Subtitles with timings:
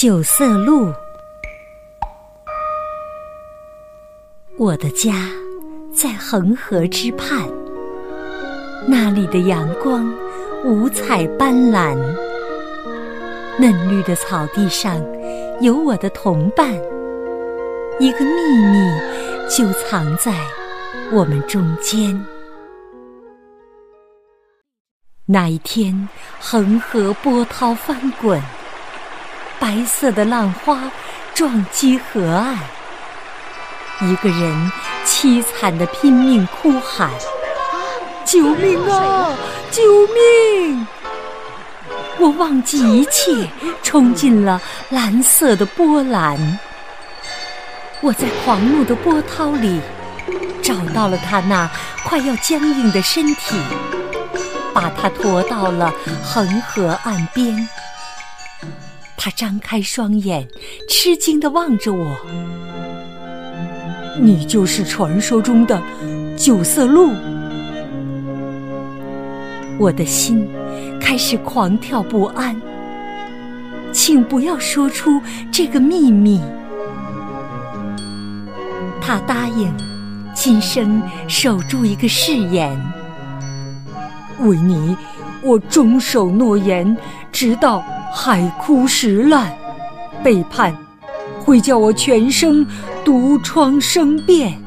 [0.00, 0.90] 九色鹿，
[4.56, 5.28] 我的家
[5.94, 7.46] 在恒河之畔，
[8.88, 10.10] 那里的阳光
[10.64, 11.98] 五彩斑斓。
[13.58, 14.98] 嫩绿的草地上
[15.60, 16.72] 有我的同伴，
[17.98, 18.90] 一个秘密
[19.50, 20.32] 就藏在
[21.12, 22.18] 我们中间。
[25.26, 26.08] 那一天，
[26.40, 28.40] 恒河波涛翻滚。
[29.60, 30.90] 白色的浪花
[31.34, 32.56] 撞击河岸，
[34.08, 34.72] 一个人
[35.04, 37.10] 凄惨的拼命哭喊
[38.24, 39.36] ：“救命啊！
[39.70, 40.86] 救命！”
[42.18, 43.46] 我忘记一切，
[43.82, 46.58] 冲进了蓝色的波澜。
[48.00, 49.78] 我在狂怒的波涛里
[50.62, 51.70] 找到了他那
[52.02, 53.56] 快要僵硬的身体，
[54.72, 55.92] 把他驮到了
[56.24, 57.68] 恒河岸边。
[59.22, 60.48] 他张开双眼，
[60.88, 62.16] 吃惊地望着我。
[64.18, 65.78] 你就是传说中的
[66.38, 67.10] 九色鹿。
[69.78, 70.48] 我的心
[70.98, 72.58] 开始狂跳不安。
[73.92, 75.20] 请不要说出
[75.52, 76.40] 这个秘密。
[79.02, 79.70] 他答应
[80.34, 82.74] 今生守住一个誓言。
[84.38, 84.96] 维尼，
[85.42, 86.96] 我忠守诺言，
[87.30, 87.84] 直到。
[88.12, 89.56] 海枯石烂，
[90.22, 90.76] 背叛
[91.38, 92.66] 会叫我全生
[93.04, 94.60] 毒疮生变。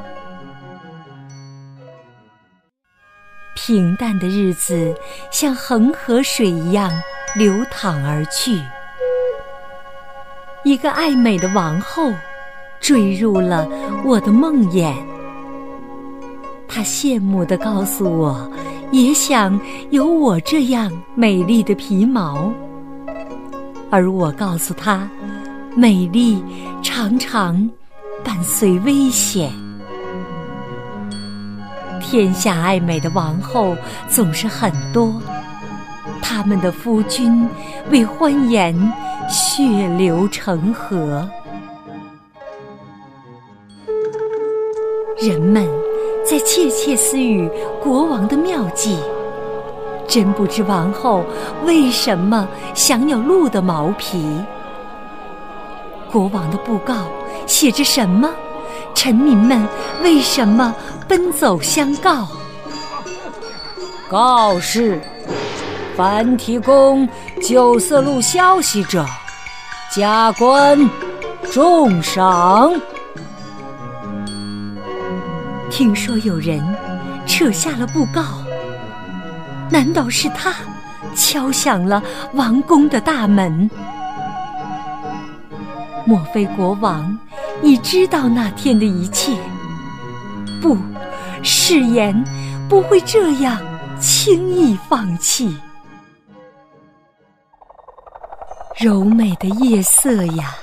[3.56, 4.94] 平淡的日子
[5.32, 6.92] 像恒河水一样
[7.36, 8.60] 流淌而去。
[10.64, 12.12] 一个爱美的王后
[12.80, 13.68] 坠入了
[14.04, 14.94] 我的梦魇，
[16.68, 18.52] 她羡慕地告诉我，
[18.92, 19.60] 也想
[19.92, 22.52] 有我这样美丽的皮毛。
[23.94, 25.08] 而我告诉他，
[25.76, 26.44] 美丽
[26.82, 27.70] 常常
[28.24, 29.52] 伴随危险。
[32.02, 33.78] 天下爱美的王后
[34.10, 35.22] 总是很多，
[36.24, 37.48] 他们的夫君
[37.92, 38.76] 为欢颜
[39.30, 41.30] 血流成河。
[45.22, 45.68] 人们
[46.26, 47.48] 在窃窃私语
[47.80, 48.98] 国王的妙计。
[50.08, 51.24] 真不知王后
[51.66, 54.26] 为什么想要鹿的毛皮？
[56.12, 56.94] 国王的布告
[57.48, 58.30] 写着什么？
[58.94, 59.68] 臣民们
[60.04, 60.74] 为什么
[61.08, 62.28] 奔走相告？
[64.08, 65.02] 告示：
[65.98, 67.10] 凡提供
[67.42, 69.04] 九色鹿消息者，
[69.92, 70.90] 加官
[71.52, 72.72] 重赏。
[75.72, 76.64] 听说有人
[77.26, 78.43] 扯下了布告。
[79.70, 80.54] 难道是他
[81.16, 82.02] 敲响了
[82.34, 83.70] 王宫的大门？
[86.06, 87.18] 莫非国王
[87.62, 89.38] 已知道那天的一切？
[90.62, 90.78] 不，
[91.42, 92.14] 誓言
[92.70, 93.58] 不会这样
[94.00, 95.58] 轻易放弃。
[98.78, 100.56] 柔美的夜色呀，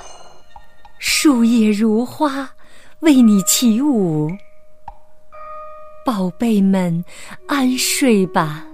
[0.98, 2.50] 树叶如花，
[3.00, 4.30] 为你起舞。
[6.04, 7.04] 宝贝们，
[7.46, 8.64] 安睡吧。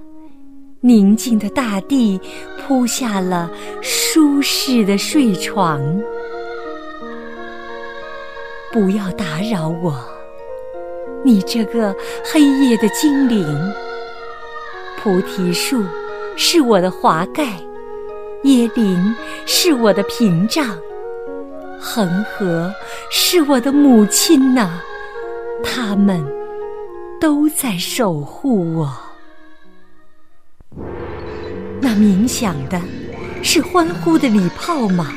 [0.82, 2.20] 宁静的大地
[2.60, 3.50] 铺下了
[3.82, 5.80] 舒适的睡床，
[8.70, 9.94] 不要打扰我，
[11.24, 11.94] 你这个
[12.24, 13.44] 黑夜的精灵。
[14.98, 15.82] 菩提树
[16.36, 17.58] 是我的华盖，
[18.44, 19.16] 椰林
[19.46, 20.76] 是我的屏障，
[21.80, 22.72] 恒河
[23.10, 24.78] 是我的母亲呐，
[25.64, 26.22] 他们
[27.20, 29.05] 都在守护我。
[31.80, 32.80] 那鸣响的，
[33.42, 35.12] 是欢呼的礼炮吗？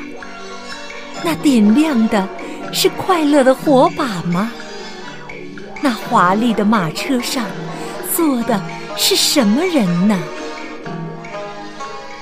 [1.22, 2.26] 那点亮的，
[2.72, 4.50] 是快乐的火把吗？
[5.80, 7.44] 那华丽的马车上，
[8.14, 8.60] 坐的
[8.96, 10.18] 是什么人呢？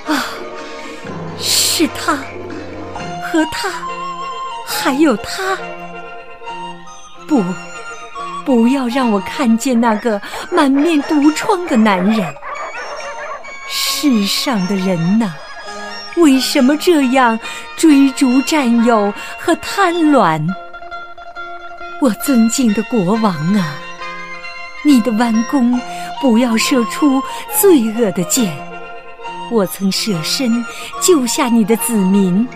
[0.07, 0.25] 啊，
[1.39, 2.17] 是他，
[3.31, 3.69] 和他，
[4.67, 5.57] 还有他。
[7.27, 7.45] 不，
[8.45, 10.21] 不要让我看见那个
[10.51, 12.35] 满面毒疮的男人。
[14.01, 15.33] 世上的人呐，
[16.19, 17.37] 为什么这样
[17.77, 20.47] 追逐、占有和贪婪？
[22.01, 23.75] 我尊敬的国王啊，
[24.85, 25.77] 你的弯弓
[26.21, 27.21] 不要射出
[27.61, 28.57] 罪恶的箭。
[29.51, 30.65] 我曾舍身
[31.03, 32.47] 救下你的子民，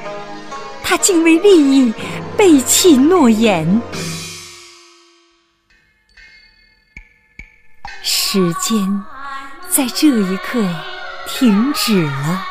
[0.84, 1.92] 他竟为利益
[2.36, 3.82] 背弃诺言。
[8.00, 9.04] 时间
[9.68, 10.64] 在这一刻。
[11.26, 12.44] 停止了，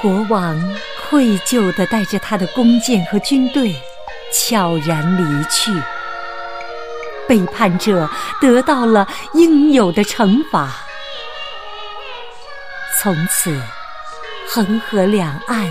[0.00, 0.76] 国王
[1.08, 3.74] 愧疚地带着他的弓箭和军队
[4.32, 5.72] 悄然离去。
[7.26, 8.08] 背叛者
[8.40, 10.70] 得到了应有的惩罚。
[13.00, 13.58] 从此，
[14.48, 15.70] 恒河两岸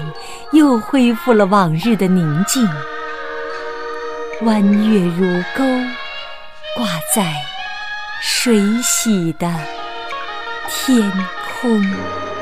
[0.52, 2.68] 又恢复了往日的宁静。
[4.42, 5.64] 弯月如钩，
[6.76, 7.34] 挂在
[8.22, 9.48] 水洗的
[10.76, 11.00] 天
[11.62, 12.33] 空。